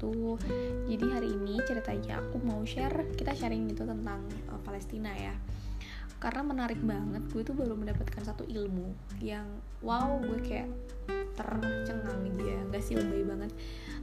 [0.00, 5.34] wabarakatuh Jadi hari ini ceritanya aku mau share Kita sharing gitu tentang uh, Palestina ya.
[6.20, 9.46] Karena menarik banget Gue tuh baru mendapatkan satu ilmu Yang
[9.84, 10.68] wow gue kayak
[11.36, 12.60] tercengang gitu ya.
[12.72, 13.52] Gak sih lebay banget.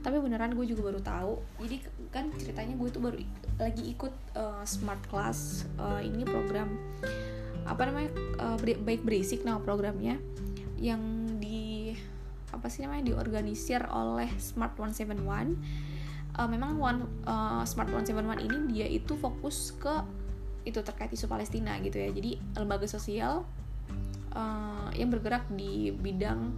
[0.02, 1.32] Tapi beneran gue juga baru tahu.
[1.66, 1.76] Jadi
[2.14, 3.16] kan ceritanya gue tuh baru
[3.58, 6.78] lagi ikut uh, Smart Class uh, Ini program
[7.66, 10.16] Apa namanya uh, Baik Basic nama programnya
[10.78, 11.02] Yang
[11.42, 11.58] di
[12.48, 15.87] apa sih namanya diorganisir oleh Smart 171
[16.38, 19.90] uh, memang one uh, Smart 171 ini dia itu fokus ke
[20.62, 22.08] itu terkait isu Palestina gitu ya.
[22.14, 23.42] Jadi lembaga sosial
[24.32, 26.54] uh, yang bergerak di bidang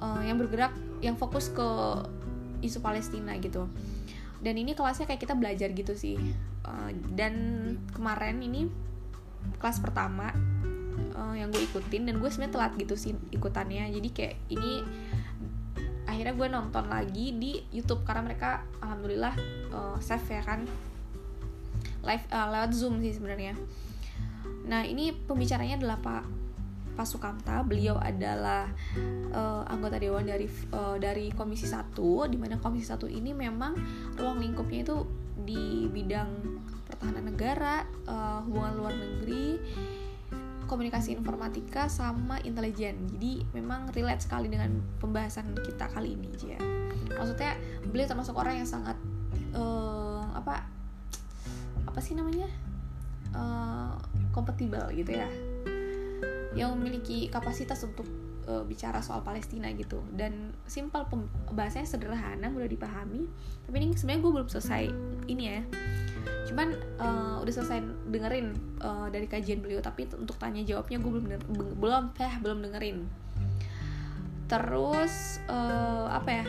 [0.00, 0.72] uh, yang bergerak
[1.04, 1.68] yang fokus ke
[2.64, 3.68] isu Palestina gitu.
[4.40, 6.16] Dan ini kelasnya kayak kita belajar gitu sih.
[6.64, 7.34] Uh, dan
[7.92, 8.72] kemarin ini
[9.60, 10.32] kelas pertama
[11.16, 13.92] uh, yang gue ikutin dan gue sebenarnya telat gitu sih ikutannya.
[13.92, 14.72] Jadi kayak ini
[16.14, 19.34] akhirnya gue nonton lagi di YouTube karena mereka alhamdulillah
[19.74, 20.62] uh, save ya kan?
[22.06, 23.58] Live uh, lewat Zoom sih sebenarnya.
[24.70, 26.24] Nah ini pembicaranya adalah Pak
[26.94, 28.70] Pak Sukamta beliau adalah
[29.34, 31.90] uh, anggota dewan dari uh, dari Komisi 1
[32.30, 33.74] di mana Komisi 1 ini memang
[34.14, 35.02] ruang lingkupnya itu
[35.34, 36.30] di bidang
[36.86, 39.58] pertahanan negara, uh, hubungan luar negeri,
[40.66, 43.06] komunikasi informatika sama intelijen.
[43.16, 46.60] Jadi memang relate sekali dengan pembahasan kita kali ini ya.
[47.14, 47.56] Maksudnya
[47.88, 48.96] beliau termasuk orang yang sangat
[49.54, 50.66] uh, apa
[51.84, 52.48] apa sih namanya?
[53.34, 53.94] Uh,
[54.34, 55.28] kompatibel gitu ya.
[56.54, 58.06] Yang memiliki kapasitas untuk
[58.46, 60.02] uh, bicara soal Palestina gitu.
[60.14, 61.06] Dan simpel
[61.52, 63.26] bahasanya sederhana mudah dipahami.
[63.66, 64.84] Tapi ini sebenarnya gue belum selesai
[65.28, 65.62] ini ya
[66.48, 71.24] cuman uh, udah selesai dengerin uh, dari kajian beliau tapi untuk tanya jawabnya gue belum
[71.80, 72.98] belum eh belum dengerin.
[74.46, 76.44] Terus uh, apa ya?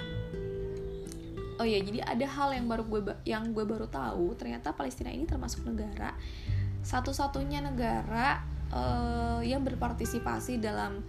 [1.55, 5.23] Oh ya jadi ada hal yang baru gue yang gue baru tahu ternyata Palestina ini
[5.23, 6.11] termasuk negara
[6.85, 11.01] satu-satunya negara uh, yang berpartisipasi dalam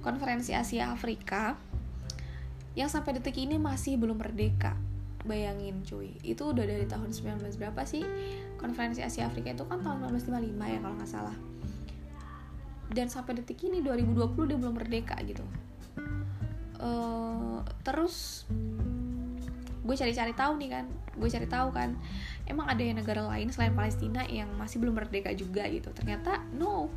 [0.00, 1.60] konferensi Asia Afrika
[2.72, 4.78] yang sampai detik ini masih belum merdeka
[5.24, 6.16] bayangin cuy.
[6.24, 8.04] Itu udah dari tahun 19 berapa sih?
[8.56, 11.36] Konferensi Asia Afrika itu kan tahun 1955 ya kalau nggak salah.
[12.90, 15.44] Dan sampai detik ini 2020 dia belum merdeka gitu.
[16.80, 18.48] Uh, terus
[19.84, 20.84] gue cari-cari tahu nih kan.
[21.14, 21.94] Gue cari tahu kan.
[22.48, 25.92] Emang ada yang negara lain selain Palestina yang masih belum merdeka juga gitu.
[25.92, 26.90] Ternyata no.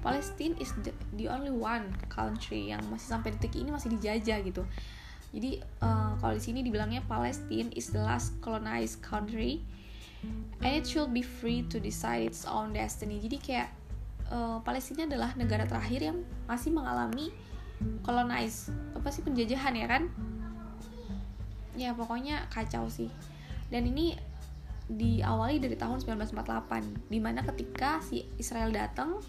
[0.00, 4.64] Palestine is the, the only one country yang masih sampai detik ini masih dijajah gitu
[5.30, 9.62] jadi uh, kalau di sini dibilangnya Palestine is the last colonized country
[10.60, 13.22] and it should be free to decide its own destiny.
[13.22, 13.68] Jadi kayak
[14.34, 16.18] uh, Palestina adalah negara terakhir yang
[16.50, 17.30] masih mengalami
[18.02, 20.02] colonize apa sih penjajahan ya kan?
[21.78, 23.08] Ya pokoknya kacau sih.
[23.70, 24.18] Dan ini
[24.90, 29.22] diawali dari tahun 1948 di mana ketika si Israel datang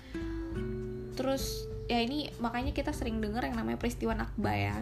[1.14, 4.78] terus ya ini makanya kita sering dengar yang namanya peristiwa Nakba ya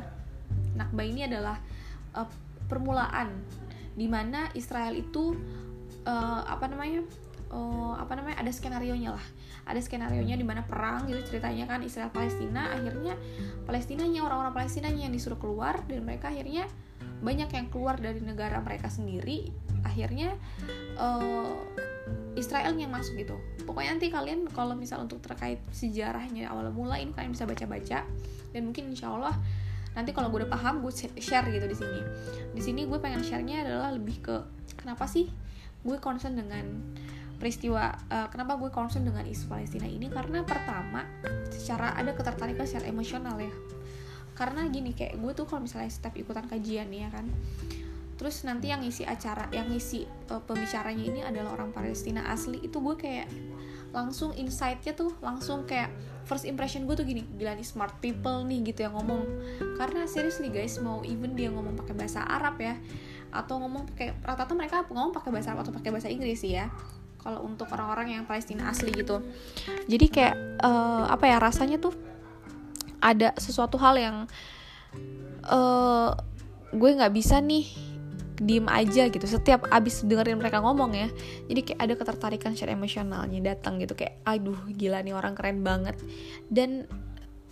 [0.79, 1.59] Nakba ini adalah
[2.15, 2.27] uh,
[2.71, 3.35] permulaan
[3.99, 5.35] di mana Israel itu
[6.07, 7.03] uh, apa namanya
[7.51, 9.25] uh, apa namanya ada skenario nya lah.
[9.67, 13.13] Ada skenario nya di mana perang gitu ceritanya kan Israel Palestina akhirnya
[13.67, 16.65] Palestinanya orang-orang Palestinanya yang disuruh keluar dan mereka akhirnya
[17.19, 19.51] banyak yang keluar dari negara mereka sendiri.
[19.83, 20.35] Akhirnya
[20.95, 21.59] uh,
[22.39, 23.35] Israel yang masuk gitu.
[23.67, 28.07] Pokoknya nanti kalian kalau misal untuk terkait sejarahnya awal mula ini kalian bisa baca-baca
[28.49, 29.35] dan mungkin insya Allah
[29.97, 32.01] nanti kalau gue udah paham gue share gitu di sini.
[32.53, 34.35] Di sini gue pengen sharenya adalah lebih ke
[34.79, 35.29] kenapa sih
[35.85, 36.65] gue concern dengan
[37.39, 40.11] peristiwa uh, kenapa gue concern dengan isu Palestina ini?
[40.11, 41.07] Karena pertama
[41.49, 43.53] secara ada ketertarikan secara emosional ya.
[44.35, 47.27] Karena gini kayak gue tuh kalau misalnya setiap ikutan kajian ya kan
[48.19, 52.83] terus nanti yang ngisi acara yang ngisi uh, pembicaranya ini adalah orang Palestina asli itu
[52.83, 53.31] gue kayak
[53.89, 55.89] langsung insightnya tuh langsung kayak
[56.29, 59.25] first impression gue tuh gini gila nih smart people nih gitu yang ngomong.
[59.81, 62.77] Karena seriously guys mau even dia ngomong pakai bahasa Arab ya
[63.29, 66.69] atau ngomong pakai rata-rata mereka ngomong pakai bahasa Arab atau pakai bahasa Inggris sih ya
[67.19, 69.21] kalau untuk orang-orang yang Palestina asli gitu.
[69.85, 71.93] Jadi kayak uh, apa ya rasanya tuh
[72.99, 74.15] ada sesuatu hal yang
[75.47, 76.15] uh,
[76.69, 77.88] gue nggak bisa nih
[78.39, 79.25] diem aja gitu.
[79.27, 81.07] Setiap abis dengerin mereka ngomong ya
[81.45, 83.93] jadi kayak ada ketertarikan secara emosionalnya datang gitu.
[83.93, 85.99] Kayak aduh gila nih orang keren banget.
[86.47, 86.87] Dan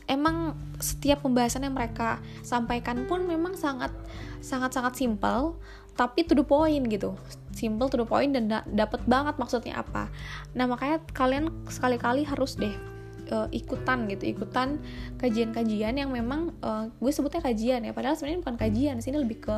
[0.08, 3.92] emang setiap pembahasan yang mereka sampaikan pun memang sangat
[4.40, 5.60] sangat sangat simpel
[5.98, 7.18] tapi to the point gitu.
[7.58, 10.08] Simple to the point dan da dapat banget maksudnya apa.
[10.54, 12.98] Nah makanya kalian sekali-kali harus deh
[13.32, 14.80] uh, ikutan gitu ikutan
[15.20, 19.58] kajian-kajian yang memang uh, gue sebutnya kajian ya padahal sebenarnya bukan kajian sini lebih ke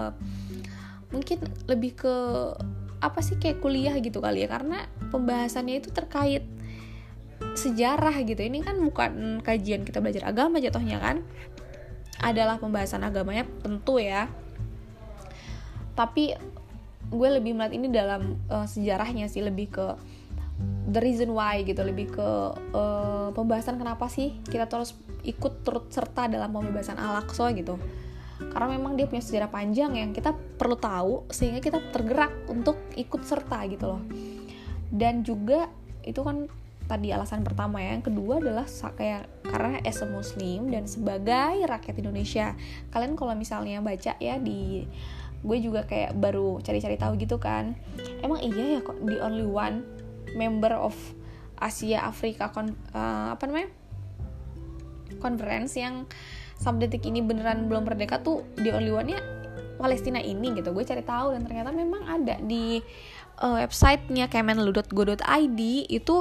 [1.10, 2.16] mungkin lebih ke
[3.00, 4.50] apa sih kayak kuliah gitu kali ya.
[4.52, 6.44] Karena pembahasannya itu terkait
[7.56, 8.40] sejarah gitu.
[8.40, 11.24] Ini kan bukan kajian kita belajar agama jatuhnya kan.
[12.20, 14.28] Adalah pembahasan agamanya tentu ya.
[15.96, 16.36] Tapi
[17.10, 19.88] gue lebih melihat ini dalam uh, sejarahnya sih lebih ke
[20.92, 21.80] the reason why gitu.
[21.80, 22.30] Lebih ke
[22.76, 27.80] uh, pembahasan kenapa sih kita terus ikut turut serta dalam pembebasan Al-Aqsa gitu
[28.50, 33.22] karena memang dia punya sejarah panjang yang kita perlu tahu sehingga kita tergerak untuk ikut
[33.24, 34.02] serta gitu loh.
[34.90, 35.70] Dan juga
[36.02, 36.50] itu kan
[36.90, 37.94] tadi alasan pertama ya.
[37.94, 38.66] Yang kedua adalah
[38.98, 42.58] kayak karena as a muslim dan sebagai rakyat Indonesia
[42.90, 44.90] kalian kalau misalnya baca ya di
[45.40, 47.78] gue juga kayak baru cari-cari tahu gitu kan.
[48.26, 49.86] Emang iya ya kok the only one
[50.34, 50.98] member of
[51.62, 53.70] Asia Afrika kon uh, apa namanya
[55.20, 56.08] conference yang
[56.60, 59.20] sampai detik ini beneran belum merdeka tuh di only one nya
[59.80, 60.76] Palestina ini gitu.
[60.76, 62.84] Gue cari tahu dan ternyata memang ada di
[63.40, 66.16] uh, websitenya kemenlu.go.id itu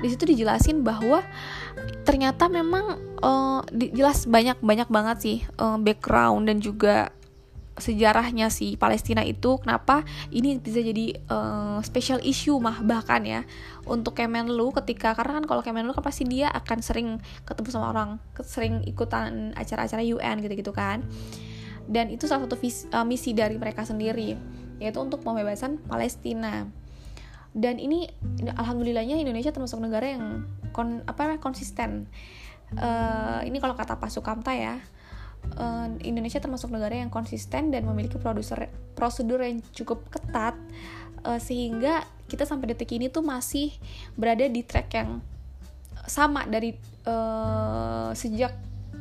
[0.00, 1.26] di situ dijelasin bahwa
[2.06, 7.10] ternyata memang uh, jelas banyak banyak banget sih uh, background dan juga
[7.80, 13.40] sejarahnya si Palestina itu kenapa ini bisa jadi uh, special issue mah bahkan ya
[13.88, 17.08] untuk Kemenlu ketika karena kan kalau Kemenlu kan pasti dia akan sering
[17.48, 18.10] ketemu sama orang
[18.44, 21.00] sering ikutan acara-acara UN gitu-gitu kan.
[21.82, 24.36] Dan itu salah satu vis, uh, misi dari mereka sendiri
[24.78, 26.68] yaitu untuk pembebasan Palestina.
[27.52, 28.08] Dan ini
[28.56, 32.08] alhamdulillahnya Indonesia termasuk negara yang kon apa konsisten.
[32.72, 34.80] Uh, ini kalau kata Pak Sukamta ya
[35.56, 40.54] uh, Indonesia termasuk negara yang konsisten dan memiliki produser prosedur yang cukup ketat
[41.26, 43.74] uh, sehingga kita sampai detik ini tuh masih
[44.16, 45.20] berada di track yang
[46.08, 46.74] sama dari
[47.06, 48.56] uh, sejak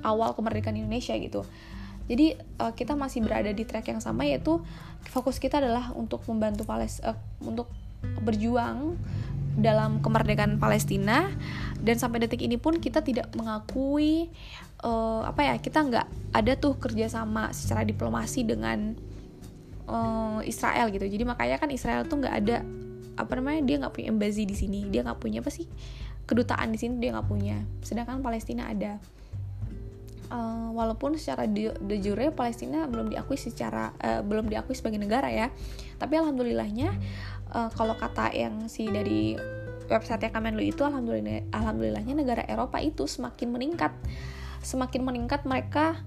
[0.05, 1.45] awal kemerdekaan Indonesia gitu.
[2.09, 4.59] Jadi uh, kita masih berada di track yang sama yaitu
[5.07, 7.71] fokus kita adalah untuk membantu Palestina uh, untuk
[8.01, 8.97] berjuang
[9.51, 11.27] dalam kemerdekaan Palestina
[11.83, 14.31] dan sampai detik ini pun kita tidak mengakui
[14.83, 18.93] uh, apa ya kita nggak ada tuh kerjasama secara diplomasi dengan
[19.87, 21.05] uh, Israel gitu.
[21.05, 22.57] Jadi makanya kan Israel tuh nggak ada
[23.19, 24.89] apa namanya dia nggak punya embassy di sini.
[24.89, 25.67] Dia nggak punya apa sih
[26.25, 27.61] kedutaan di sini dia nggak punya.
[27.85, 28.97] Sedangkan Palestina ada.
[30.31, 35.51] Uh, walaupun secara de, jure Palestina belum diakui secara uh, belum diakui sebagai negara ya.
[35.99, 36.95] Tapi alhamdulillahnya
[37.51, 39.35] uh, kalau kata yang si dari
[39.91, 43.91] website Kemenlu itu alhamdulillah alhamdulillahnya negara Eropa itu semakin meningkat
[44.61, 45.97] semakin meningkat mereka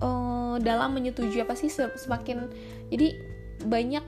[0.00, 2.50] uh, dalam menyetujui apa sih semakin
[2.88, 3.14] jadi
[3.66, 4.04] banyak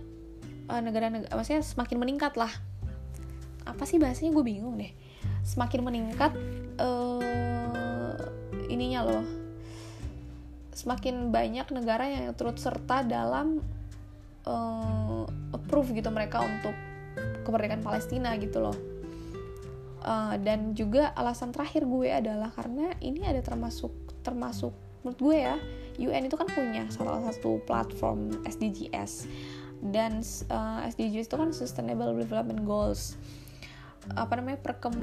[0.70, 2.50] uh, negara-negara maksudnya semakin meningkat lah.
[3.62, 4.34] Apa sih bahasanya?
[4.34, 4.90] Gue bingung deh.
[5.46, 6.34] Semakin meningkat
[6.82, 8.18] uh,
[8.66, 9.24] ininya loh.
[10.72, 13.62] Semakin banyak negara yang turut serta dalam
[14.48, 15.22] uh,
[15.54, 16.74] approve gitu mereka untuk
[17.46, 18.91] kemerdekaan Palestina gitu loh
[20.02, 23.90] uh, dan juga alasan terakhir gue adalah karena ini ada termasuk
[24.22, 25.56] termasuk menurut gue ya
[25.98, 29.26] UN itu kan punya salah satu platform SDGs
[29.82, 33.18] dan uh, SDGs itu kan Sustainable Development Goals.
[34.14, 34.94] Apa namanya perkem,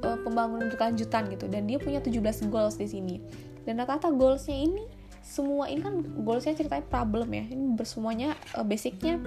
[0.00, 1.52] uh, pembangunan berkelanjutan gitu.
[1.52, 3.20] Dan dia punya 17 goals di sini.
[3.68, 4.84] Dan rata-rata goalsnya ini
[5.22, 7.44] semua ini kan goalsnya ceritanya problem ya.
[7.44, 9.20] Ini bersemuanya uh, basicnya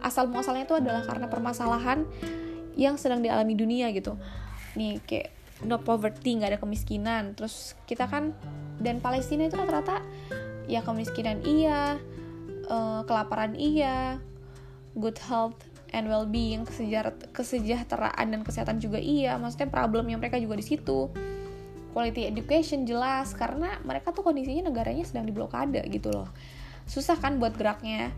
[0.00, 2.08] asal muasalnya itu adalah karena permasalahan
[2.76, 4.16] yang sedang dialami dunia gitu
[4.76, 5.28] nih kayak
[5.64, 7.32] no poverty nggak ada kemiskinan.
[7.32, 8.36] Terus kita kan
[8.76, 10.04] dan Palestina itu rata-rata
[10.68, 11.96] ya kemiskinan iya
[12.68, 14.20] uh, kelaparan iya
[14.98, 15.56] good health
[15.94, 16.66] and well-being
[17.32, 19.40] kesejahteraan dan kesehatan juga iya.
[19.40, 21.08] Maksudnya problem yang mereka juga di situ.
[21.96, 26.28] Quality education jelas karena mereka tuh kondisinya negaranya sedang diblokade gitu loh.
[26.84, 28.12] Susah kan buat geraknya.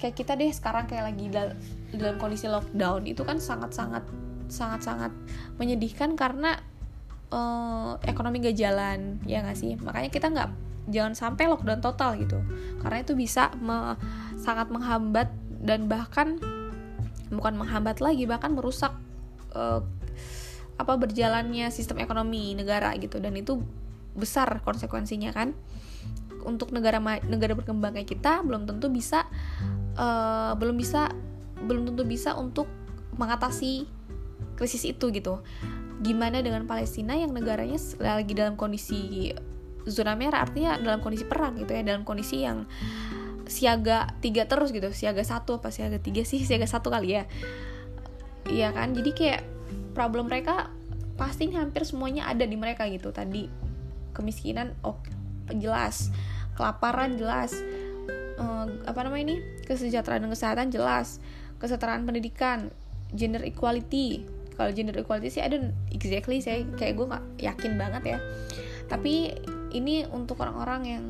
[0.00, 1.52] Kayak kita deh sekarang kayak lagi dal
[1.92, 5.14] dalam kondisi lockdown itu kan sangat-sangat sangat-sangat
[5.56, 6.58] menyedihkan karena
[7.30, 9.78] uh, ekonomi gak jalan ya gak sih?
[9.80, 10.50] Makanya kita nggak
[10.90, 12.42] jangan sampai lockdown total gitu.
[12.82, 13.96] Karena itu bisa me
[14.36, 15.30] sangat menghambat
[15.62, 16.36] dan bahkan
[17.30, 18.90] bukan menghambat lagi bahkan merusak
[19.54, 19.80] uh,
[20.80, 23.22] apa berjalannya sistem ekonomi negara gitu.
[23.22, 23.62] Dan itu
[24.18, 25.54] besar konsekuensinya kan.
[26.40, 29.28] Untuk negara negara berkembang kayak kita belum tentu bisa
[30.00, 31.12] uh, belum bisa
[31.60, 32.64] belum tentu bisa untuk
[33.20, 33.84] mengatasi
[34.60, 35.40] krisis itu gitu.
[36.04, 39.32] Gimana dengan Palestina yang negaranya lagi dalam kondisi
[39.88, 42.68] zona merah artinya dalam kondisi perang gitu ya dalam kondisi yang
[43.48, 47.24] siaga tiga terus gitu siaga satu apa siaga tiga sih siaga satu kali ya.
[48.44, 48.92] Iya kan?
[48.92, 49.42] Jadi kayak
[49.96, 50.68] problem mereka
[51.16, 53.12] pasti hampir semuanya ada di mereka gitu.
[53.12, 53.48] Tadi
[54.12, 55.00] kemiskinan oh
[55.56, 56.12] jelas.
[56.56, 57.56] Kelaparan jelas.
[58.40, 59.36] Uh, apa namanya ini?
[59.64, 61.20] Kesejahteraan dan kesehatan jelas.
[61.60, 62.72] Kesetaraan pendidikan
[63.12, 65.56] gender equality kalau gender equality sih ada
[65.88, 68.18] exactly saya kayak gue nggak yakin banget ya.
[68.92, 69.32] Tapi
[69.72, 71.04] ini untuk orang-orang yang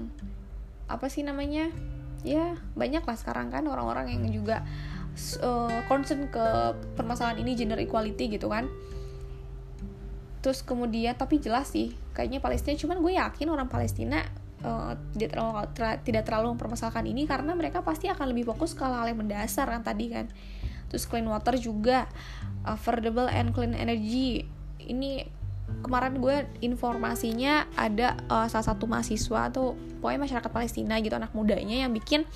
[0.86, 1.74] apa sih namanya
[2.22, 4.62] ya banyak lah sekarang kan orang-orang yang juga
[5.42, 6.46] uh, concern ke
[6.94, 8.70] permasalahan ini gender equality gitu kan.
[10.46, 14.22] Terus kemudian tapi jelas sih kayaknya Palestina cuman gue yakin orang Palestina
[14.62, 18.86] uh, tidak terlalu ter, tidak terlalu mempermasalahkan ini karena mereka pasti akan lebih fokus ke
[18.86, 20.30] hal-hal yang mendasar kan tadi kan
[20.90, 22.10] terus clean water juga
[22.66, 24.44] affordable and clean energy.
[24.82, 25.24] Ini
[25.86, 31.86] kemarin gue informasinya ada uh, salah satu mahasiswa atau pokoknya masyarakat Palestina gitu anak mudanya
[31.86, 32.26] yang bikin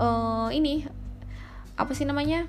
[0.00, 0.88] uh, ini
[1.76, 2.48] apa sih namanya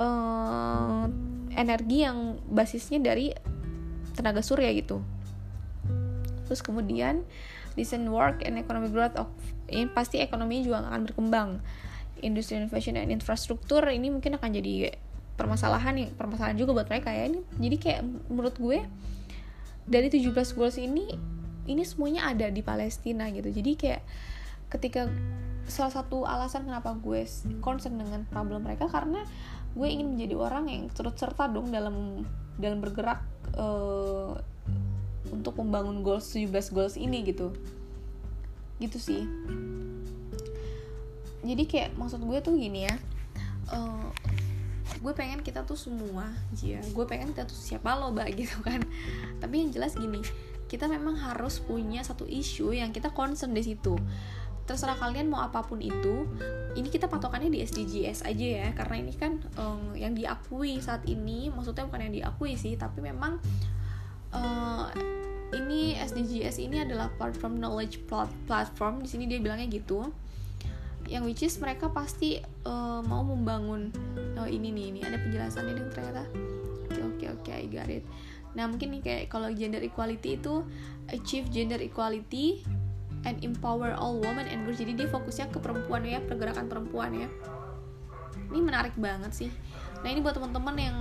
[0.00, 1.04] uh,
[1.52, 3.36] energi yang basisnya dari
[4.16, 5.04] tenaga surya gitu.
[6.48, 7.28] Terus kemudian
[7.74, 9.28] decent work and economic growth of
[9.68, 11.58] ini pasti ekonomi juga akan berkembang
[12.24, 14.96] industri innovation dan infrastruktur ini mungkin akan jadi
[15.34, 17.28] permasalahan nih permasalahan juga buat mereka ya.
[17.28, 18.02] Ini jadi kayak
[18.32, 18.78] menurut gue
[19.84, 21.12] dari 17 goals ini
[21.68, 23.52] ini semuanya ada di Palestina gitu.
[23.52, 24.02] Jadi kayak
[24.72, 25.06] ketika
[25.68, 27.24] salah satu alasan kenapa gue
[27.64, 29.24] concern dengan problem mereka karena
[29.74, 32.24] gue ingin menjadi orang yang turut serta dong dalam
[32.56, 33.20] dalam bergerak
[33.58, 34.38] uh,
[35.32, 37.52] untuk membangun goals 17 goals ini gitu.
[38.78, 39.22] Gitu sih
[41.44, 42.94] jadi kayak maksud gue tuh gini ya
[43.70, 44.08] uh,
[45.04, 48.80] gue pengen kita tuh semua ya gue pengen kita tuh siapa lo mbak gitu kan.
[49.36, 50.24] Tapi yang jelas gini
[50.64, 54.00] kita memang harus punya satu isu yang kita concern di situ.
[54.64, 56.24] Terserah kalian mau apa pun itu
[56.72, 61.52] ini kita patokannya di SDGs aja ya karena ini kan um, yang diakui saat ini
[61.52, 63.44] maksudnya bukan yang diakui sih tapi memang
[64.32, 64.88] uh,
[65.52, 68.00] ini SDGs ini adalah platform knowledge
[68.48, 70.08] platform di sini dia bilangnya gitu
[71.08, 73.92] yang which is mereka pasti uh, mau membangun
[74.40, 76.24] oh ini nih ini ada penjelasannya dong ternyata.
[76.88, 78.04] Oke oke oke I got it.
[78.56, 80.64] Nah mungkin nih kayak kalau gender equality itu
[81.12, 82.64] achieve gender equality
[83.28, 84.80] and empower all women and girls.
[84.80, 87.28] Jadi dia fokusnya ke perempuan ya pergerakan perempuan ya.
[88.52, 89.50] Ini menarik banget sih.
[90.00, 90.96] Nah ini buat teman-teman yang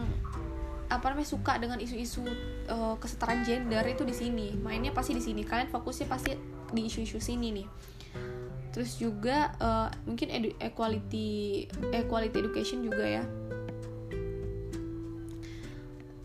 [0.91, 2.21] apa namanya suka dengan isu-isu
[2.69, 4.47] uh, kesetaraan gender itu di sini.
[4.59, 5.47] Mainnya pasti di sini.
[5.47, 6.35] Kalian fokusnya pasti
[6.73, 7.67] di isu-isu sini nih
[8.73, 13.23] terus juga uh, mungkin equality equality education juga ya.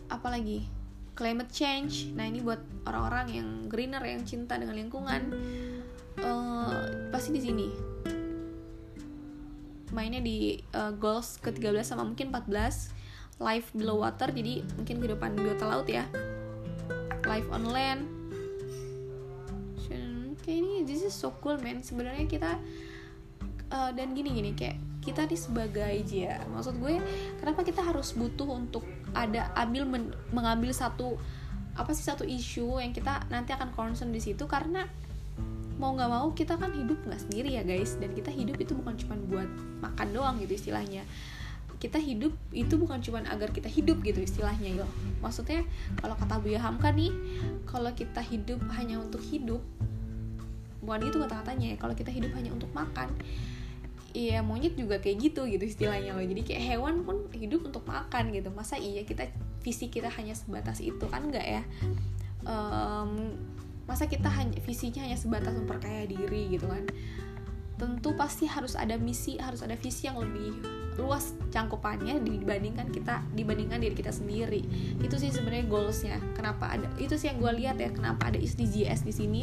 [0.09, 0.65] Apalagi
[1.13, 2.09] climate change.
[2.17, 5.29] Nah ini buat orang-orang yang greener yang cinta dengan lingkungan.
[6.19, 6.73] Uh,
[7.13, 7.67] pasti di sini.
[9.93, 15.69] Mainnya di uh, goals ke-13 sama mungkin 14 life below water jadi mungkin kehidupan biota
[15.69, 16.09] laut ya.
[17.29, 18.18] Life on land
[20.79, 22.55] ini this is so cool man sebenarnya kita
[23.75, 26.43] uh, dan gini gini kayak kita nih sebagai ya.
[26.51, 26.99] Maksud gue
[27.39, 28.83] kenapa kita harus butuh untuk
[29.15, 30.03] ada ambil men,
[30.35, 31.15] mengambil satu
[31.79, 34.43] apa sih satu isu yang kita nanti akan concern di situ?
[34.45, 34.83] Karena
[35.79, 37.95] mau nggak mau kita kan hidup nggak sendiri ya guys.
[37.95, 41.07] Dan kita hidup itu bukan cuma buat makan doang gitu istilahnya.
[41.79, 44.87] Kita hidup itu bukan cuma agar kita hidup gitu istilahnya yo.
[45.23, 45.63] Maksudnya
[46.03, 47.15] kalau kata Buya Hamka nih
[47.63, 49.63] kalau kita hidup hanya untuk hidup
[50.89, 53.13] bukan itu kata-katanya ya kalau kita hidup hanya untuk makan
[54.09, 56.25] Iya monyet juga kayak gitu gitu istilahnya loh.
[56.25, 58.49] Jadi kayak hewan pun hidup untuk makan gitu.
[58.49, 59.29] Masa iya kita
[59.61, 61.05] visi kita hanya sebatas itu?
[61.05, 61.61] Kan enggak ya?
[62.41, 63.37] Um,
[63.85, 66.89] masa kita hanya visinya hanya sebatas memperkaya diri gitu kan?
[67.77, 70.57] Tentu pasti harus ada misi harus ada visi yang lebih
[70.99, 74.65] luas cangkupannya dibandingkan kita dibandingkan diri kita sendiri.
[74.97, 76.17] Itu sih sebenarnya goalsnya.
[76.33, 79.41] Kenapa ada itu sih yang gue lihat ya kenapa ada SDGs di sini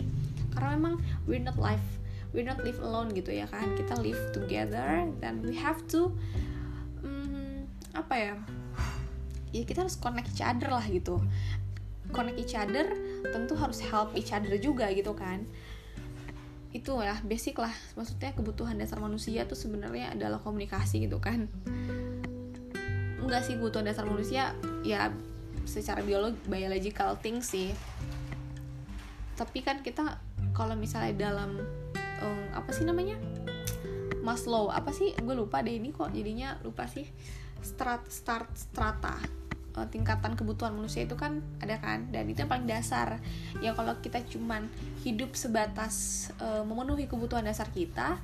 [0.56, 0.94] karena memang
[1.28, 1.84] we're not life
[2.36, 3.72] we're not live alone gitu ya kan.
[3.72, 6.12] Kita live together dan we have to
[7.00, 7.64] um,
[7.96, 8.34] apa ya?
[9.56, 11.24] Ya kita harus connect each other lah gitu.
[12.12, 12.92] Connect each other
[13.32, 15.48] tentu harus help each other juga gitu kan.
[16.76, 17.72] Itu ya basic lah.
[17.96, 21.48] Maksudnya kebutuhan dasar manusia tuh sebenarnya adalah komunikasi gitu kan.
[23.16, 24.52] Enggak sih kebutuhan dasar manusia
[24.84, 25.08] ya
[25.64, 27.72] secara biologi biological thing sih.
[29.40, 30.25] Tapi kan kita
[30.56, 31.60] kalau misalnya dalam
[32.24, 33.20] um, apa sih namanya?
[34.24, 35.12] Maslow apa sih?
[35.20, 37.04] Gue lupa deh ini kok jadinya lupa sih.
[37.60, 39.20] Start start strata
[39.76, 42.08] uh, tingkatan kebutuhan manusia itu kan ada kan?
[42.08, 43.20] Dan itu yang paling dasar.
[43.60, 44.66] Ya kalau kita cuman
[45.04, 48.18] hidup sebatas uh, memenuhi kebutuhan dasar kita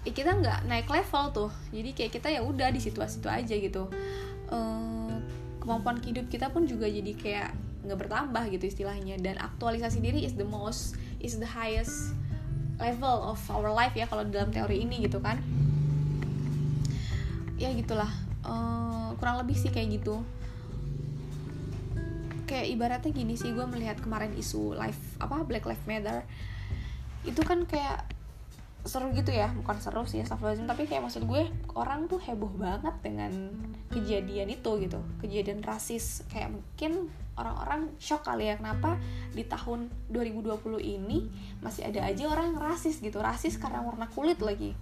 [0.00, 1.50] ya kita nggak naik level tuh.
[1.70, 3.86] Jadi kayak kita ya udah di situasi itu aja gitu.
[4.50, 5.14] Uh,
[5.62, 7.50] kemampuan hidup kita pun juga jadi kayak
[7.86, 9.20] nggak bertambah gitu istilahnya.
[9.20, 12.16] Dan aktualisasi diri is the most is the highest
[12.80, 15.38] level of our life ya kalau dalam teori ini gitu kan.
[17.60, 18.08] Ya gitulah.
[18.40, 20.24] Uh, kurang lebih sih kayak gitu.
[22.48, 26.24] Kayak ibaratnya gini sih gue melihat kemarin isu life apa Black Lives Matter.
[27.22, 28.08] Itu kan kayak
[28.80, 32.96] seru gitu ya bukan seru sih astagfirullahaladzim tapi kayak maksud gue orang tuh heboh banget
[33.04, 33.52] dengan
[33.92, 35.04] kejadian itu gitu.
[35.20, 39.00] Kejadian rasis kayak mungkin orang-orang shock kali ya kenapa
[39.32, 41.32] di tahun 2020 ini
[41.64, 44.76] masih ada aja orang rasis gitu rasis karena warna kulit lagi.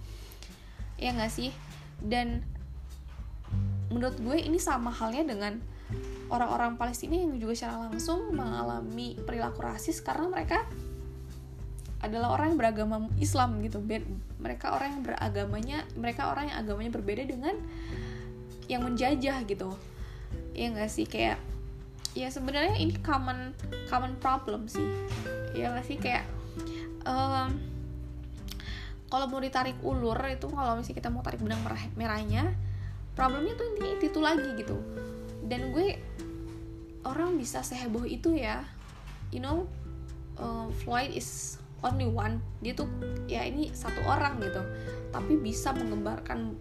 [0.99, 1.55] Ya nggak sih?
[2.03, 2.43] Dan
[3.89, 5.57] menurut gue ini sama halnya dengan
[6.29, 10.67] orang-orang Palestina yang juga secara langsung mengalami perilaku rasis karena mereka
[11.99, 13.81] adalah orang yang beragama Islam gitu.
[14.39, 17.55] Mereka orang yang beragamanya mereka orang yang agamanya berbeda dengan
[18.69, 19.73] yang menjajah gitu.
[20.53, 21.09] Ya nggak sih?
[21.09, 21.41] Kayak
[22.19, 23.55] ya sebenarnya ini common
[23.87, 24.83] common problem sih.
[25.55, 25.95] Ya nggak sih?
[25.95, 26.27] Kayak
[27.07, 27.55] um,
[29.07, 32.53] kalau mau ditarik ulur itu kalau misalnya kita mau tarik benang merah merahnya
[33.15, 34.77] problemnya tuh intinya itu lagi gitu.
[35.47, 35.95] Dan gue
[37.07, 38.67] orang bisa seheboh itu ya.
[39.31, 39.69] You know
[40.35, 42.43] uh, Floyd is only one.
[42.59, 42.91] Dia tuh
[43.31, 44.59] ya ini satu orang gitu.
[45.15, 46.59] Tapi bisa menggembarkan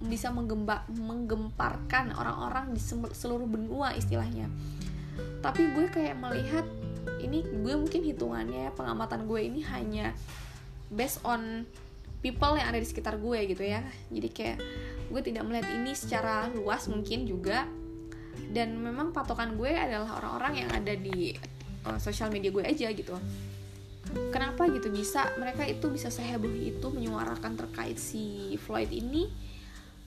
[0.00, 2.80] bisa menggemba, menggemparkan orang-orang di
[3.16, 4.48] seluruh benua istilahnya.
[5.40, 6.66] Tapi gue kayak melihat
[7.24, 10.12] ini gue mungkin hitungannya pengamatan gue ini hanya
[10.92, 11.64] based on
[12.20, 13.80] people yang ada di sekitar gue gitu ya.
[14.12, 14.58] Jadi kayak
[15.08, 17.64] gue tidak melihat ini secara luas mungkin juga.
[18.36, 21.32] Dan memang patokan gue adalah orang-orang yang ada di
[21.88, 23.16] uh, sosial media gue aja gitu.
[24.30, 29.45] Kenapa gitu bisa mereka itu bisa seheboh itu menyuarakan terkait si Floyd ini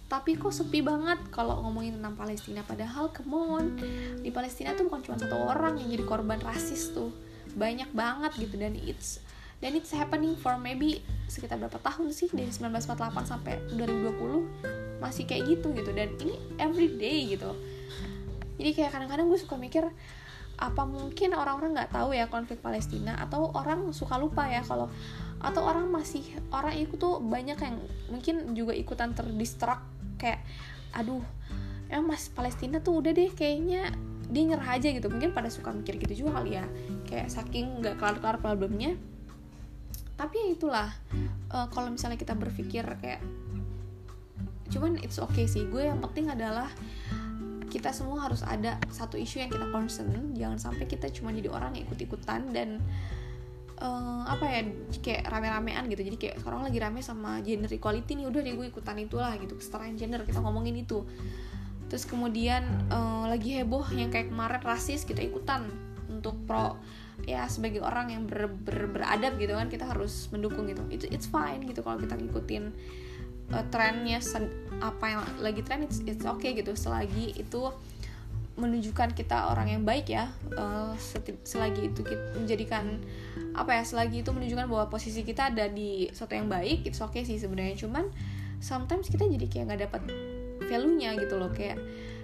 [0.10, 2.66] tapi kok sepi banget kalau ngomongin tentang Palestina.
[2.66, 3.78] Padahal kemon
[4.25, 7.13] di Palestina tuh bukan cuma satu orang yang jadi korban rasis tuh.
[7.54, 8.58] Banyak banget gitu.
[8.58, 9.22] Dan it's
[9.62, 15.45] dan it's happening for maybe sekitar berapa tahun sih dari 1948 sampai 2020 masih kayak
[15.45, 15.93] gitu gitu.
[15.93, 17.54] Dan ini everyday gitu.
[18.58, 19.86] Jadi kayak kadang-kadang gue suka mikir
[20.60, 23.13] apa mungkin orang-orang nggak tahu ya konflik Palestina?
[23.22, 24.89] Atau orang suka lupa ya kalau
[25.39, 27.78] atau orang masih orang itu tuh banyak yang
[28.12, 30.43] mungkin juga ikutan terdistrak kayak
[30.93, 31.23] aduh
[31.89, 33.89] emang mas Palestina tuh udah deh kayaknya
[34.29, 35.10] dia nyerah aja gitu.
[35.10, 36.65] Mungkin pada suka mikir gitu juga kali ya.
[37.10, 38.93] Kayak saking nggak kelar-kelar problemnya.
[40.13, 40.89] Tapi ya itulah
[41.49, 43.23] uh, kalau misalnya kita berpikir kayak
[44.69, 45.65] cuman it's okay sih.
[45.65, 46.69] Gue yang penting adalah
[47.69, 50.38] kita semua harus ada satu isu yang kita concern.
[50.38, 52.82] Jangan sampai kita cuma jadi orang yang ikut-ikutan dan
[53.80, 54.62] uh, apa ya
[55.00, 56.02] kayak rame-ramean gitu.
[56.06, 58.26] Jadi kayak sekarang lagi rame sama gender equality nih.
[58.28, 59.56] Udah deh gue ikutan itulah gitu.
[59.56, 61.08] Kesetaraan gender kita ngomongin itu.
[61.89, 62.63] Terus kemudian
[62.94, 65.65] uh, lagi heboh yang kayak kemarin rasis kita ikutan
[66.06, 66.78] untuk pro
[67.28, 70.86] ya sebagai orang yang ber, ber, beradab gitu kan kita harus mendukung gitu.
[70.94, 72.63] Itu it's fine gitu kalau kita ngikutin
[73.56, 74.22] uh, trennya
[74.80, 76.78] apa yang lagi tren it's, it's okay gitu.
[76.78, 77.74] Selagi itu
[78.60, 80.93] menunjukkan kita orang yang baik ya uh,
[81.48, 83.00] selagi itu kita menjadikan
[83.56, 87.24] apa ya selagi itu menunjukkan bahwa posisi kita ada di sesuatu yang baik it's okay
[87.24, 87.80] sih sebenarnya.
[87.80, 88.12] Cuman
[88.60, 90.02] sometimes kita jadi kayak nggak dapat
[90.67, 91.50] value nya gitu loh.
[91.50, 91.80] Kayak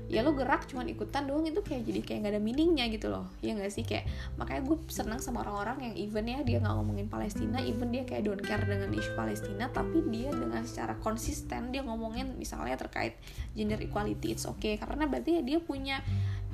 [0.06, 3.26] ya lo gerak cuman ikutan doang itu kayak jadi kayak nggak ada meaningnya gitu loh.
[3.41, 3.82] Ya nggak sih?
[3.82, 4.06] Kayak
[4.38, 8.30] makanya gue senang sama orang-orang yang even ya dia nggak ngomongin Palestina even dia kayak
[8.30, 13.18] don't care dengan isu Palestina tapi dia dengan secara konsisten dia ngomongin misalnya terkait
[13.58, 14.78] gender equality it's okay.
[14.78, 16.06] Karena berarti ya dia punya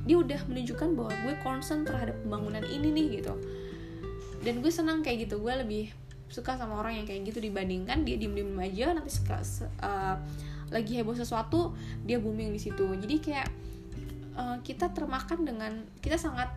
[0.07, 3.35] dia udah menunjukkan bahwa gue concern terhadap pembangunan ini nih gitu.
[4.41, 5.91] Dan gue senang kayak gitu gue lebih
[6.31, 9.43] suka sama orang yang kayak gitu dibandingkan dia diem diem aja nanti suka
[9.83, 10.15] uh,
[10.71, 11.75] lagi heboh sesuatu
[12.07, 12.87] dia booming di situ.
[12.95, 13.47] Jadi kayak
[14.39, 16.49] uh, kita termakan dengan kita sangat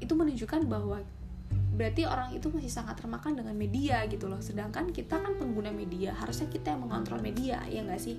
[0.00, 1.02] itu menunjukkan bahwa
[1.74, 4.38] berarti orang itu masih sangat termakan dengan media gitu loh.
[4.38, 8.16] Sedangkan kita kan pengguna media harusnya kita yang mengontrol media ya nggak sih?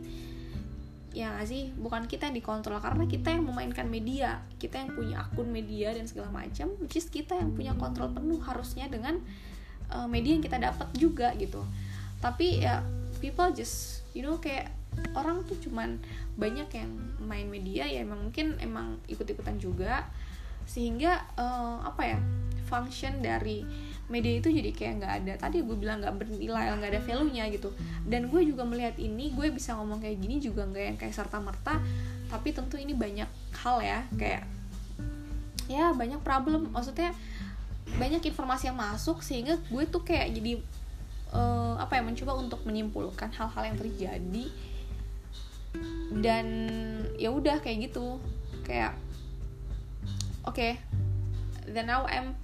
[1.11, 1.75] Ya gak sih?
[1.75, 4.47] Bukan kita yang dikontrol karena kita yang memainkan media.
[4.55, 8.39] Kita yang punya akun media dan segala macam which is kita yang punya kontrol penuh
[8.39, 9.19] harusnya dengan
[9.91, 11.67] uh, media yang kita dapat juga gitu.
[12.23, 12.79] Tapi ya
[13.19, 14.71] people just you know kayak
[15.15, 15.99] orang tuh cuman
[16.35, 16.91] banyak yang
[17.23, 20.07] main media ya emang mungkin emang ikut-ikutan juga.
[20.67, 22.19] Sehingga uh, apa ya
[22.69, 23.67] function dari
[24.07, 25.33] media itu jadi kayak nggak ada.
[25.47, 27.71] Tadi gue bilang nggak bernilai nggak ada value nya gitu.
[28.07, 31.39] Dan gue juga melihat ini gue bisa ngomong kayak gini juga nggak yang kayak serta
[31.39, 31.79] merta
[32.31, 33.27] tapi tentu ini banyak
[33.59, 34.47] hal ya kayak
[35.67, 36.71] ya banyak problem.
[36.71, 37.11] Maksudnya
[37.99, 40.63] banyak informasi yang masuk sehingga gue tuh kayak jadi
[41.35, 44.45] uh, apa ya mencoba untuk menyimpulkan hal-hal yang terjadi
[46.19, 46.45] dan
[47.15, 48.19] ya udah kayak gitu.
[48.67, 48.95] Kayak
[50.45, 50.81] oke okay,
[51.69, 52.35] then now I'm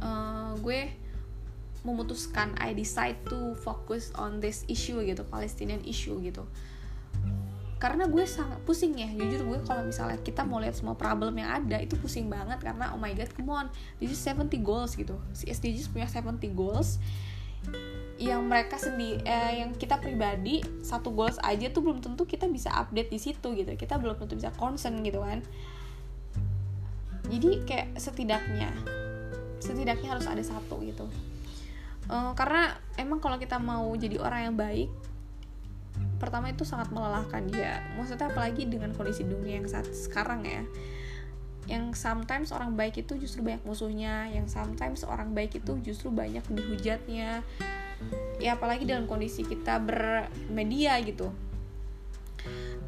[0.00, 0.90] uh, gue
[1.84, 6.48] memutuskan I decide to focus on this issue gitu Palestinian issue gitu.
[7.76, 11.52] Karena gue sangat pusing ya jujur gue kalau misalnya kita mau lihat semua problem yang
[11.52, 13.66] ada itu pusing banget karena oh my god come on
[14.00, 15.20] this is 70 goals gitu.
[15.36, 16.96] Si SDGs punya 70 goals
[18.14, 22.70] yang mereka sendiri eh, yang kita pribadi satu goals aja tuh belum tentu kita bisa
[22.70, 23.74] update di situ gitu.
[23.74, 25.42] Kita belum tentu bisa concern gitu kan.
[27.26, 28.70] Jadi kayak setidaknya
[29.58, 31.08] setidaknya harus ada satu gitu.
[32.04, 34.92] Uh, karena emang kalau kita mau jadi orang yang baik
[36.20, 40.62] pertama itu sangat melelahkan ya maksudnya apalagi dengan kondisi dunia yang saat sekarang ya.
[41.64, 46.44] Yang sometimes orang baik itu justru banyak musuhnya yang sometimes orang baik itu justru banyak
[46.52, 47.40] dihujatnya
[48.42, 51.30] ya apalagi dalam kondisi kita bermedia gitu.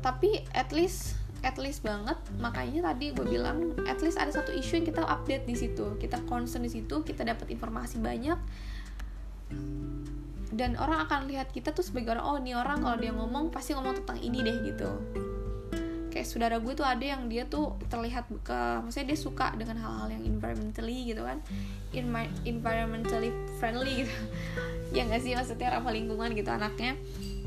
[0.04, 4.82] Tapi at least at least banget makanya tadi gue bilang at least ada satu isu
[4.82, 5.96] yang kita update di situ.
[5.96, 8.38] Kita concern di situ kita dapat informasi banyak.
[10.56, 13.74] Dan orang akan lihat kita tuh sebagai orang oh ini orang kalau dia ngomong pasti
[13.74, 14.90] ngomong tentang ini deh gitu
[16.26, 20.24] saudara gue tuh ada yang dia tuh terlihat ke maksudnya dia suka dengan hal-hal yang
[20.26, 21.38] environmentally gitu kan.
[21.94, 23.30] In my environmentally
[23.62, 24.14] friendly gitu.
[24.94, 25.34] Ya nggak sih?
[25.34, 26.94] Maksudnya ramah lingkungan gitu anaknya.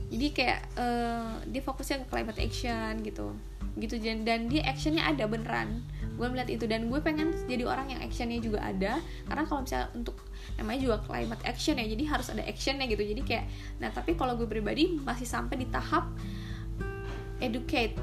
[0.09, 3.31] Jadi kayak uh, dia fokusnya ke climate action gitu.
[3.79, 5.83] Gitu dan dia actionnya ada beneran.
[6.19, 6.67] Gue melihat itu.
[6.67, 8.99] Dan gue pengen jadi orang yang actionnya juga ada.
[9.23, 10.19] Karena kalau misalnya untuk
[10.59, 11.87] namanya juga climate action ya.
[11.87, 13.03] Jadi harus ada actionnya gitu.
[13.07, 13.45] Jadi kayak
[13.79, 16.11] nah tapi kalau gue pribadi masih sampai di tahap
[17.39, 17.95] educate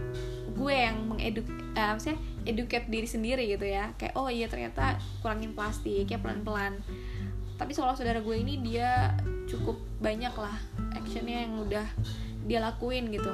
[0.56, 3.92] gue yang mengeduk uh, maksudnya educate diri sendiri gitu ya.
[4.00, 6.80] Kayak oh iya ternyata kurangin plastik ya pelan pelan
[7.56, 9.16] tapi soal saudara gue ini dia
[9.48, 10.52] cukup banyak lah
[10.92, 11.86] actionnya yang udah
[12.44, 13.32] dia lakuin gitu.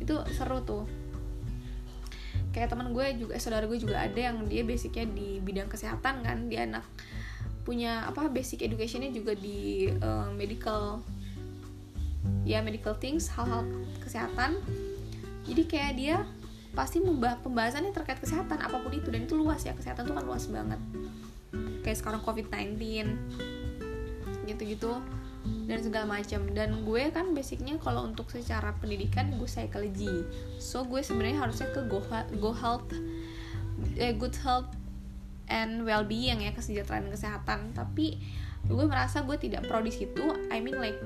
[0.00, 0.88] Itu seru tuh.
[2.56, 6.48] Kayak teman gue juga saudara gue juga ada yang dia basicnya di bidang kesehatan kan.
[6.48, 6.84] Dia anak
[7.64, 11.00] punya apa basic educationnya juga di uh, medical
[12.44, 13.64] ya medical things hal-hal
[14.04, 14.60] kesehatan
[15.44, 16.16] jadi kayak dia
[16.74, 19.08] pasti pembahasannya terkait kesehatan apa pun itu.
[19.08, 20.80] Dan itu luas ya kesehatan tuh kan luas banget.
[21.86, 24.98] Kayak sekarang covid 19 gitu-gitu
[25.68, 26.40] dan segala macam.
[26.50, 30.26] Dan gue kan basicnya kalau untuk secara pendidikan gue psychology.
[30.58, 32.02] So gue sebenarnya harusnya ke go,
[32.42, 32.90] go health
[34.00, 34.72] eh, good health
[35.46, 37.76] and well being ya kesejahteraan kesehatan.
[37.76, 38.18] Tapi
[38.64, 40.24] gue merasa gue tidak pro di situ.
[40.50, 40.98] I mean like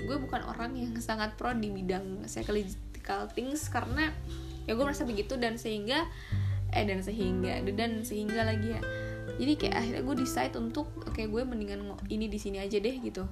[0.00, 2.24] gue bukan orang yang sangat pro di bidang
[3.10, 4.14] psychological things karena
[4.68, 6.06] ya gue merasa begitu dan sehingga
[6.70, 8.82] eh dan sehingga dan sehingga lagi ya.
[9.40, 13.26] Jadi kayak akhirnya gue decide untuk okay, gue mendingan ini di sini aja deh gitu.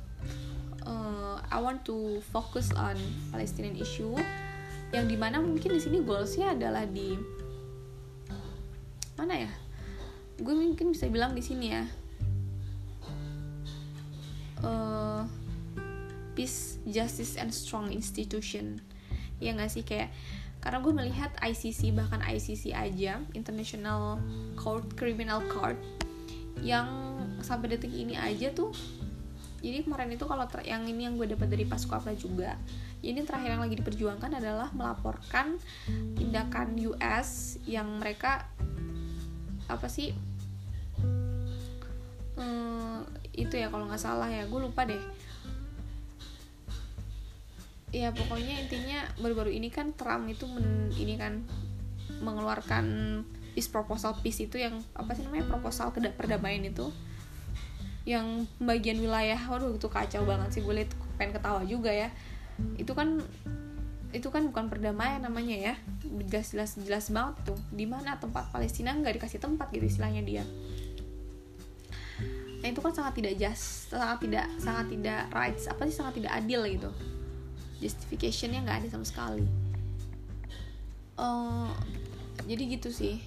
[0.82, 2.96] Uh, I want to focus on
[3.30, 4.16] Palestinian issue
[4.90, 7.14] yang di mana mungkin di sini goalsnya adalah di
[9.14, 9.50] mana ya?
[10.40, 11.84] Gue mungkin bisa bilang di sini ya.
[14.58, 15.22] Uh,
[16.34, 18.82] peace justice and strong institution
[19.38, 19.82] ya nggak sih?
[19.86, 20.10] Kayak
[20.58, 24.18] karena gue melihat ICC bahkan ICC aja International
[24.58, 25.78] Court Criminal Court
[26.66, 26.86] yang
[27.40, 28.74] sampai detik ini aja tuh
[29.58, 32.58] jadi kemarin itu kalau yang ini yang gue dapat dari Paskuapla juga
[33.02, 35.58] ini terakhir yang lagi diperjuangkan adalah melaporkan
[36.18, 38.46] tindakan US yang mereka
[39.70, 40.10] apa sih
[42.34, 45.02] hmm, itu ya kalau nggak salah ya gue lupa deh
[47.88, 51.40] ya pokoknya intinya baru-baru ini kan Trump itu men, ini kan
[52.20, 52.84] mengeluarkan
[53.56, 56.92] peace proposal peace itu yang apa sih namanya proposal perdamaian itu
[58.08, 62.08] yang pembagian wilayah waduh itu kacau banget sih gue liat pengen ketawa juga ya.
[62.80, 63.20] Itu kan
[64.08, 65.74] itu kan bukan perdamaian namanya ya.
[66.24, 67.58] Jelas jelas jelas banget tuh.
[67.68, 70.44] Di mana tempat Palestina nggak dikasih tempat gitu istilahnya dia.
[72.64, 76.32] Nah itu kan sangat tidak just sangat tidak sangat tidak rights apa sih sangat tidak
[76.32, 76.90] adil gitu
[77.78, 79.46] justificationnya nggak ada sama sekali.
[81.18, 81.70] Uh,
[82.46, 83.22] jadi gitu sih.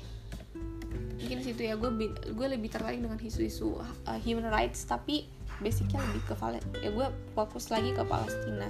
[1.22, 1.92] Mungkin situ ya gue
[2.34, 5.30] gue lebih tertarik dengan isu-isu uh, human rights tapi
[5.62, 6.36] basicnya lebih ke
[6.82, 8.68] ya gue fokus lagi ke Palestina.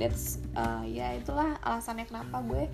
[0.00, 2.64] That's uh, ya itulah alasannya kenapa gue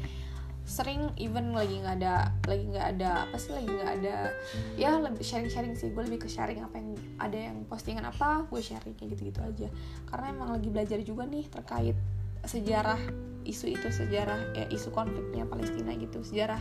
[0.66, 4.34] sering even lagi nggak ada lagi nggak ada apa sih lagi nggak ada
[4.74, 8.50] ya lebih sharing sharing sih gue lebih ke sharing apa yang ada yang postingan apa
[8.50, 9.68] gue sharing kayak gitu gitu aja.
[10.10, 11.94] Karena emang lagi belajar juga nih terkait
[12.42, 12.98] sejarah
[13.46, 16.58] isu itu sejarah ya isu konfliknya Palestina gitu sejarah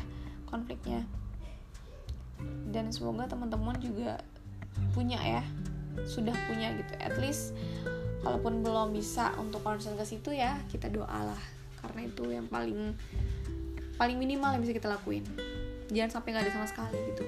[0.54, 1.02] konfliknya.
[2.70, 4.22] Dan semoga teman-teman juga
[4.94, 5.42] punya ya
[6.06, 6.94] sudah punya gitu.
[7.02, 7.58] At least
[8.22, 11.42] kalaupun belum bisa untuk concern ke situ ya kita doalah.
[11.82, 12.94] Karena itu yang paling
[13.96, 15.24] paling minimal yang bisa kita lakuin.
[15.92, 17.26] Jangan sampai nggak ada sama sekali gitu